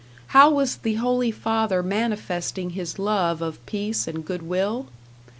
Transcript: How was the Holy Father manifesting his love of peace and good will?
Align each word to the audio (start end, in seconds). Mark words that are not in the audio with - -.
How 0.29 0.49
was 0.49 0.77
the 0.77 0.95
Holy 0.95 1.29
Father 1.29 1.83
manifesting 1.83 2.71
his 2.71 2.97
love 2.97 3.39
of 3.43 3.63
peace 3.67 4.07
and 4.07 4.25
good 4.25 4.41
will? 4.41 4.87